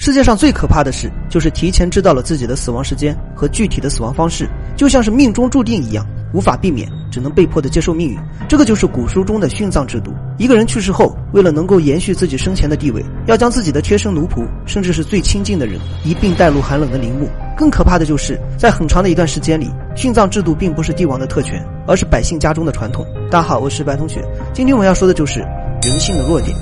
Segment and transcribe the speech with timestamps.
[0.00, 8.18] 世界上最可怕的事，就是提前知道了自己的死亡时间和具体的死亡方式，就像是命中注定一样，无法避免，只能被迫的接受命运。
[8.48, 10.10] 这个就是古书中的殉葬制度。
[10.38, 17.28] 一个人去世后，为了能够延续自己生前的地位，要将自己的贴身奴仆，甚至是最亲近的人，一并带入寒冷的陵墓。
[17.54, 23.04] 更可怕的就是，在很长的一段时间里，殉葬制度并不是帝王的特权，而是百姓家中的传统。
[23.30, 24.24] 大家好，我是白同学，
[24.54, 25.40] 今天我要说的就是
[25.82, 26.56] 人性的弱点。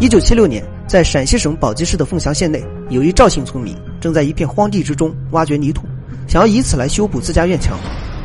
[0.00, 0.60] 一九七六年。
[0.86, 5.82] 在陕西省宝鸡市的凤翔县内，有一赵姓村民正在一片荒地之中挖掘泥土，
[6.28, 7.76] 想要以此来修补自家院墙。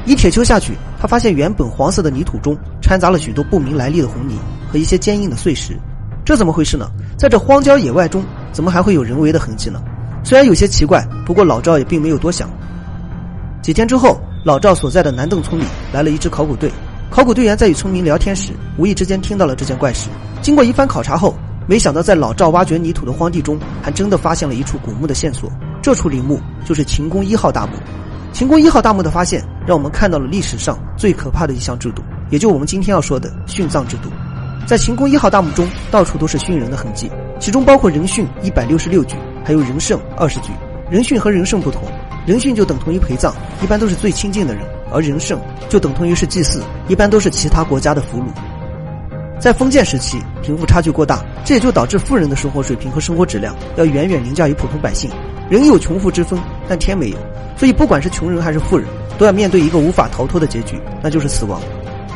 [0.05, 4.35] 一铁锹下去，他发现原本黄色的泥土中掺杂了许多不明来历的红泥
[4.71, 5.75] 和一些坚硬的碎石。
[6.23, 6.87] 这怎么回事呢？
[7.17, 9.81] 在这荒郊野外中，怎么还会有人为的痕迹呢？
[10.23, 12.48] 虽然有些奇怪，不过老赵也并没有多想。
[13.63, 16.71] 几天之后，老赵所在的南邓村里来了一支考古队。
[17.09, 20.09] 考古队员在与村民聊天时，无意之间听到了这件怪事。
[20.43, 21.35] 经过一番考察后，
[21.71, 25.49] 没想到，在老赵挖掘泥土的荒地中，还真的发现了一处古墓的线索。
[25.81, 27.71] 这处陵墓就是秦宫一号大墓。
[28.34, 34.10] 秦宫一号大墓的发现，让我们看到了历史上最可怕的一项制度，也就我们今天要说的殉葬制度。
[34.68, 40.51] 在秦宫一号大墓中，到处都是殉人的痕迹，其中包括人殉一百六十六具，还有人圣二十具。
[40.90, 41.84] 人殉和人圣不同，
[42.26, 48.26] 人殉就等同于陪葬，一般都是最亲近的人；而人圣就等同于是祭祀，一般都是其他国家的俘虏。
[49.41, 55.09] 在封建时期，贫富差距过大，这也就导致富人的生活水平和生活质量要远远凌驾于普通百姓。
[55.49, 56.39] 人有穷富之分，
[56.70, 57.17] 但天没有，
[57.57, 61.59] 所以不管是穷人还是富人，都要面对一个无法逃脱的结局，那就是死亡。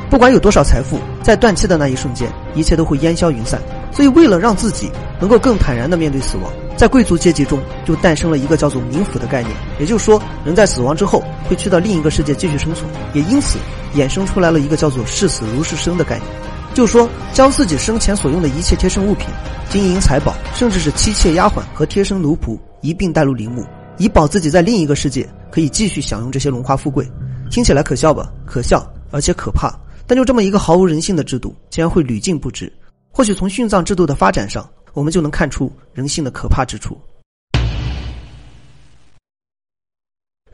[0.07, 3.59] 不管有多少财富，在断气的那一瞬间，一切都会烟消云散。
[3.91, 9.51] 所以，为了让自己能够更坦然地面对死亡，在贵族阶级中就诞生了一个叫做冥府的概念。
[9.79, 13.57] 也就是说，人在死亡之后会去到另一个世界继续生存，也因此
[13.95, 16.44] 衍生出来了一个叫做“视死如是生”的概念。
[16.75, 19.29] 就说将自己生前所用的一切贴身物品、
[19.69, 23.65] 金银财宝，甚至是妻妾丫鬟和贴身奴仆一并带入陵墓，
[23.97, 27.09] 以保自己在另一个世界可以继续享用这些荣华富贵。
[27.49, 28.29] 听起来可笑吧？
[28.45, 29.73] 可笑，而且可怕。
[30.05, 32.69] 但就这么一个毫无人性的制度，竟然会屡禁不止。
[33.09, 36.99] 或许从殉葬制度的发展上，我们就能看出人性的可怕之处。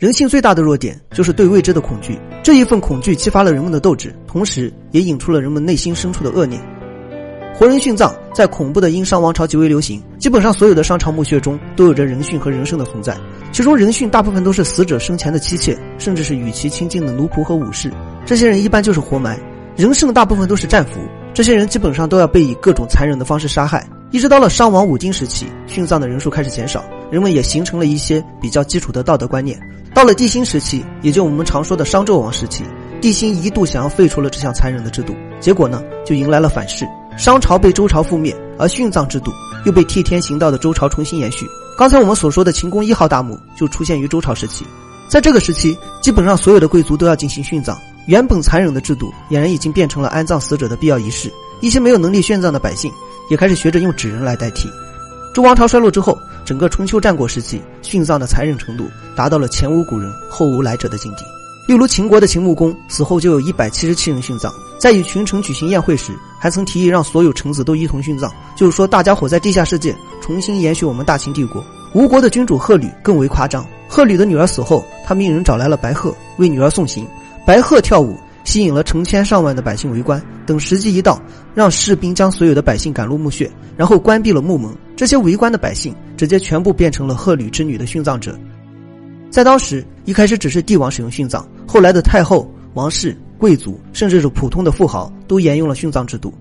[0.01, 6.59] 人性最大的弱点就是对未知的恐惧，这一份恐惧激发了人们的斗志，同时也引出了人们内心深处的恶念。
[7.53, 13.15] 活人殉葬在恐怖的殷商王朝极为流行，基本上所有的商朝墓穴中都有着人殉和人圣的存在。
[13.51, 17.91] 其中人殉大部分都是死者生前的妻妾，甚至是与其亲近的奴仆和武士，
[18.25, 19.37] 这些人一般就是活埋；
[19.77, 20.99] 人圣大部分都是战俘，
[21.31, 23.87] 这些人基本上都要被以各种残忍的方式杀害。
[24.09, 29.61] 一直到了商王武丁时期，殉葬的人数开始减少，人们也形成了一些比较基础的道德观念。
[29.93, 32.63] 到了帝辛时期，也就我们常说的商纣王时期，
[33.01, 36.87] 帝辛一度想要废除了这项残忍的制度，结果呢，就迎来了反噬，
[37.17, 39.31] 商朝被周朝覆灭，而殉葬制度
[39.65, 41.45] 又被替天行道的周朝重新延续。
[41.77, 44.65] 刚才我们所说的秦宫一号大墓就出现于周朝时期，
[45.09, 47.77] 在这个时期，基本上所有的贵族都要进行殉葬，
[48.07, 51.29] 原本残忍的制度俨然已经变成了安葬死者的必要仪式，
[51.59, 52.89] 一些没有能力殉葬的百姓
[53.29, 54.69] 也开始学着用纸人来代替。
[55.33, 61.23] 周王朝衰落之后，整个春秋战国时期殉葬的残忍程度达到了前无古人后无来者的境地。
[61.67, 71.63] 例如秦国的秦穆公死后就有一百七十七人殉葬，在与群臣举行宴会时，还曾提议让所有臣子都一同殉葬，就是说大家伙在地下世界重新延续我们大秦帝国。
[71.93, 77.07] 吴国的君主贺吕更为夸张，贺吕的女儿死后，他命人找来了白鹤为女儿送行，
[77.45, 78.17] 白鹤跳舞。
[78.43, 80.21] 吸引了成千上万的百姓围观。
[80.45, 81.21] 等时机一到，
[81.53, 84.75] 让士兵将所有的百姓赶入墓穴，然后关闭了墓门。
[84.95, 88.37] 这些围观的百姓直接全部变成了贺吕之女的殉葬者。
[89.29, 96.33] 在当时，一开始只是帝王使用殉葬，后来的太后、王室、贵族，甚至是普通的富豪，都沿用了殉葬制度。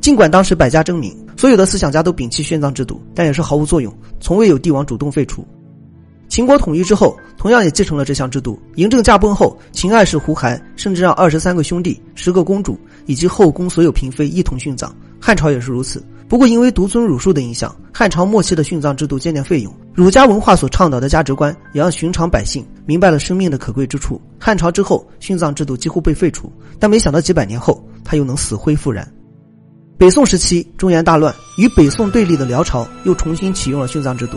[0.00, 5.44] 尽管当时百家争鸣，所有的思想家都摒弃殉葬制度，但也是毫无作用，从未有帝王主动废除。
[6.36, 8.60] 秦国统一之后，同样也继承了这项制度。
[8.74, 14.94] 嬴政驾崩后，秦爱氏胡亥甚至让二十三个兄弟、十个公主以及后宫所有嫔妃一同殉葬。
[15.18, 16.04] 汉朝也是如此。
[16.28, 19.74] 不过，因为独尊儒术的影响，汉朝末期的殉葬制度渐渐废用。
[19.94, 24.20] 儒家文化所倡导的价值观，也让寻常百姓明白了生命的可贵之处。
[24.38, 26.52] 汉朝之后，殉葬制度几乎被废除。
[26.78, 29.10] 但没想到几百年后，他又能死灰复燃。
[29.96, 34.36] 北宋时期，中原大乱，与北宋对立的辽朝又重新启用了殉葬制度。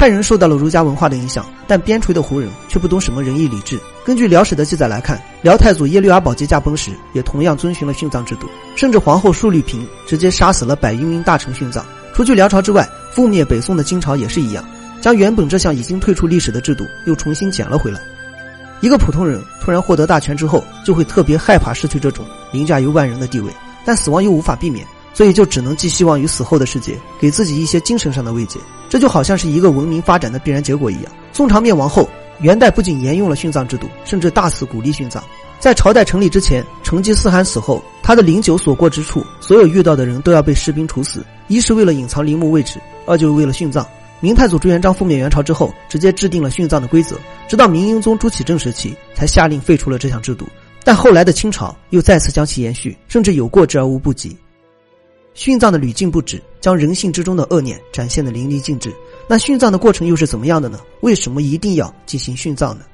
[0.00, 3.78] 汉人受到了儒家文化的影响，但边陲的胡人却不懂什么仁义礼智。
[4.02, 11.84] 根据辽史的记载来看，辽太祖耶律阿保机驾崩时，也同样遵循了殉葬制度，甚至皇后述律平直接杀死了百余名大臣殉葬。
[12.14, 14.64] 除去辽朝之外，覆灭北宋的金朝也是一样，
[15.02, 18.00] 将原本这项已经退出历史的制度又重新捡了回来。
[18.80, 23.52] 一个普通人突然获得大权之后，就会特别害怕失去这种凌驾于万人的地位，
[23.84, 28.58] 但死亡又无法避免，所以就只能寄希望于死后的世界，给自己一些精神上的慰藉。
[28.90, 31.04] 这就好像是一个文明发展的必然结果一样。
[31.32, 32.06] 宋朝灭亡后，
[32.40, 35.22] 元代不仅沿用了殉葬制度，甚至大肆鼓励殉葬。
[35.60, 43.86] 在朝代成立之前，成吉思汗死后，他的灵柩所过之处，所有遇到的人都要被士兵处死，一是为了隐藏陵墓位置，二就是为了殉葬。
[44.18, 47.16] 明太祖朱元璋覆灭元朝之后，直接制定了殉葬的规则，
[47.46, 50.46] 直到明英宗朱祁镇时期才下令废除了这项制度。
[50.82, 54.36] 但后来的清朝又再次将其延续，甚至有过之而无不及。
[55.34, 58.92] 殉葬的屡禁不止，将人性之中的恶念展现的淋漓尽致。
[59.28, 60.80] 那殉葬的过程又是怎么样的呢？
[61.02, 62.84] 为什么一定要进行殉葬呢？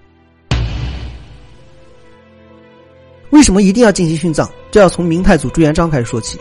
[3.30, 4.48] 为什么一定要进行殉葬？
[4.70, 6.38] 这要从明太祖朱元璋开始说起。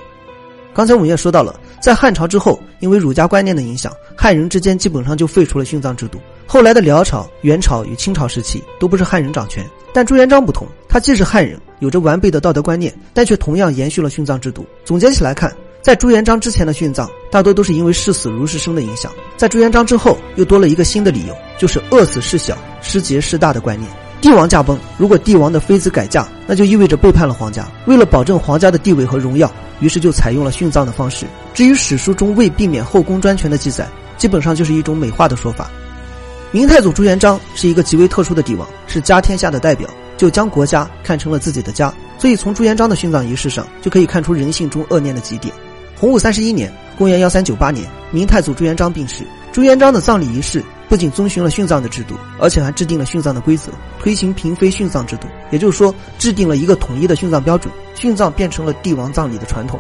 [0.74, 6.20] 刚才我们也说到了，在汉朝之后，因为儒家观念的影响，汉人之间基本上就废除了殉葬制度。
[6.46, 14.66] 后来的辽朝、元朝与清朝时期都不是汉人掌权，但朱元璋不同，他既是汉人，有着完备的道德观念，但却同样延续了殉葬制度。
[14.84, 23.88] 总结起来看，在朱元璋之前的殉葬大多都是因为视死如是生的影响，在朱元璋之后又多了一个新的理由，就是饿死事小，失节事大的观念。
[24.20, 27.68] 帝王驾崩，如果帝王的妃子改嫁，那就意味着背叛了皇家。
[27.86, 31.28] 为了保证皇家的地位和荣耀，于是就采用了殉葬的方式。
[31.54, 33.88] 至于史书中为避免后宫专权的记载，
[34.18, 35.70] 基本上就是一种美化的说法。
[36.50, 39.88] 明太祖朱元璋是一个极为特殊的帝王，是家天下的代表，
[40.18, 41.94] 就将国家看成了自己的家。
[42.18, 45.54] 所以从朱元璋的殉葬仪式上，就可以看出人性中恶念的极点。
[45.98, 50.64] 洪武三十一年（公元幺三九八年），明太祖朱元璋病逝，朱元璋的葬礼仪式。
[50.88, 55.28] 不仅遵循了殉葬的制度，而且还制定了殉葬的规则，推行嫔妃殉葬制度。
[55.50, 59.80] 也就是说，制定了一个统一的殉葬标准，殉葬变成了帝王葬礼的传统。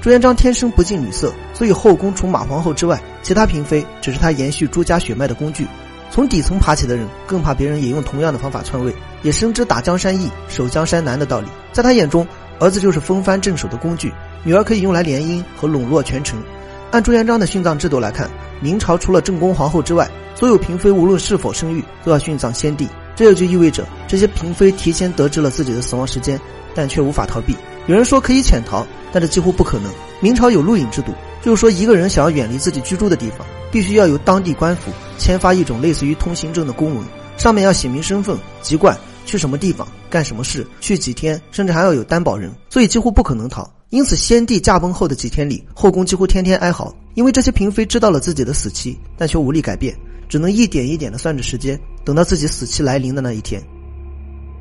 [0.00, 5.66] 朱元璋天生不近女色，所以后宫除马皇后之外，其他嫔妃只是他延续朱家血脉的工具。
[6.10, 11.46] 从底层爬起的人，更怕别人也用同样的方法篡位，也深知打江山易，守江山难的道理。
[11.72, 12.26] 在他眼中，
[12.62, 14.12] 儿子就是风帆镇守的工具，
[14.44, 16.38] 女儿可以用来联姻和笼络权臣。
[16.92, 18.30] 按朱元璋的殉葬制度来看，
[18.60, 22.88] 明朝除了正宫皇后之外，所有嫔妃无论是否生育，都要殉葬先帝。
[23.16, 26.40] 这也就意味着这些嫔妃提前得知了自己的死亡时间，
[26.72, 27.56] 但却无法逃避。
[27.88, 29.90] 有人说可以潜逃，但这几乎不可能。
[30.20, 31.12] 明朝有录影制度，
[31.42, 37.04] 就是说一个人想要远离自己居住的地方，必须要由当地官府签发一种类似于通行证的公文，
[37.36, 43.68] 上面要写明身份、籍贯、去什么地方、干什么事、去几天，甚至还要有担保人，所以几乎不可能逃。
[43.90, 49.94] 因此，先帝驾崩后的几天里，后宫几乎天天哀嚎，因为这些嫔妃知道了自己的死期，但却无力改变。
[50.28, 53.62] 只能一点一点的算着时间，等到自己死期来临的那一天。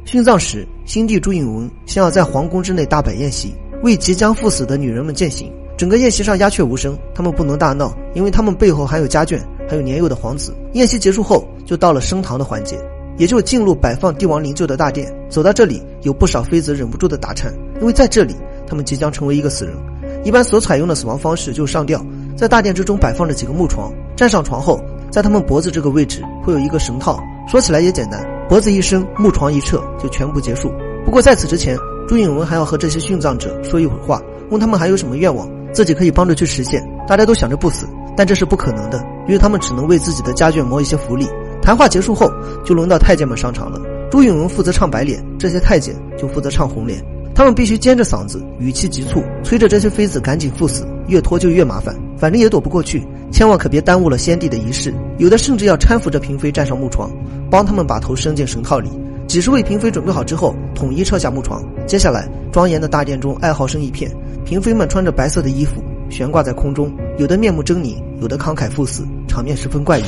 [0.05, 3.53] 殉葬时，新帝朱允文先要在皇宫之内大摆宴席，
[3.83, 5.49] 为即将赴死的女人们饯行。
[5.77, 10.53] 整个宴席上鸦雀无声，他们不能大闹，因为他们背后还有家眷，还有年幼的皇子。
[10.73, 12.77] 宴席结束后，就到了升堂的环节，
[13.21, 15.07] 也就是进入摆放帝王灵柩的大殿。
[15.29, 18.35] 走到这里，有不少妃子忍不住的打颤，因为在这里，
[18.65, 19.75] 他们即将成为一个死人。
[20.23, 22.03] 一般所采用的死亡方式就是上吊，
[22.35, 24.81] 在大殿之中摆放着几个木床，站上床后。
[25.11, 30.71] 在他们脖子这个位置会有一个绳套，说起来也简单，脖子一伸，木床一撤，就全部结束。
[31.05, 31.77] 不过在此之前，
[32.07, 34.19] 朱允文还要和这些殉葬者说一会儿话，
[34.49, 36.83] 问他们还有什么愿望，自己可以帮着去实现。
[37.07, 37.85] 大家都想着不死，
[38.17, 38.97] 但这是不可能的，
[39.27, 41.27] 因为他们只能为自己的家眷谋一些福利。
[41.61, 42.31] 谈话结束后，
[42.65, 43.79] 就轮到太监们上场了。
[44.09, 47.03] 朱允文负责唱白脸，这些太监就负责唱红脸。
[47.33, 53.07] 他们必须尖着嗓子，语气急促，催着这些妃子赶紧赴死，越拖就越麻烦，反正也躲不过去。
[53.31, 54.93] 千万可别耽误了先帝的仪式。
[55.17, 57.09] 有的甚至要搀扶着嫔妃站上木床，
[57.49, 58.89] 帮他们把头伸进绳套里。
[59.27, 61.63] 几十位嫔妃准备好之后，统一撤下木床。
[61.87, 64.11] 接下来，庄严的大殿中哀嚎声一片，
[64.43, 70.03] 嫔妃们穿着白色的衣服悬挂在空中，有的面目狰狞，有的慷慨赴死，场面十分怪异。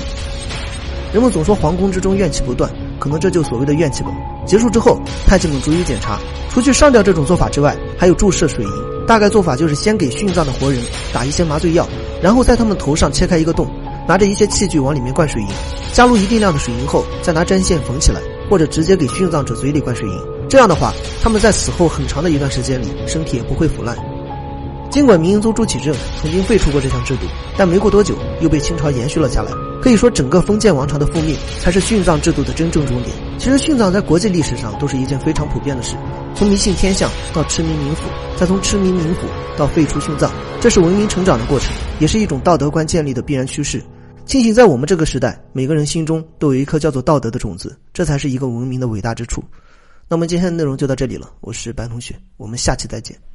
[1.13, 2.67] 人们总说皇宫之中怨气不断，
[2.99, 4.09] 可能这就所谓的怨气吧。
[4.47, 8.71] 结束之后，太监们逐一检查，除去上吊这种做法之外，还有注射水银。
[9.05, 10.81] 大概做法就是先给殉葬的活人
[11.13, 11.87] 打一些麻醉药，
[12.21, 13.67] 然后在他们头上切开一个洞，
[14.07, 15.47] 拿着一些器具往里面灌水银，
[15.91, 20.19] 加入一定量的水银后，再拿针线缝起来，或者直接给殉葬者嘴里灌水银。
[20.49, 20.91] 这样的话，
[21.21, 23.95] 他们在死后很长的一段时间里，身体也不会腐烂。
[24.89, 29.51] 尽管明英宗朱祁镇曾经废除过这项制度，但没过多久又被清朝延续了下来。
[29.83, 33.13] 可以说，整个封建王朝的覆灭才是殉葬制度的真正终点。
[33.37, 35.97] 其实，殉葬在国际历史上都是一件非常普遍的事，
[36.33, 38.07] 从迷信天象到痴迷冥府，
[38.39, 43.83] 再从痴迷冥府到废除殉葬，这是文明成长的过程，也是一种道德观建立的必然趋势。
[44.25, 49.43] 庆幸在我们这个时代，每个人心中都有一颗叫做道德的种子，这才是一个文明的伟大之处。
[50.07, 53.32] 那么，今天的内容就到这里了，我是白同学，我们下期再见。